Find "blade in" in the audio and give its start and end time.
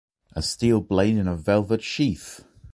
0.81-1.27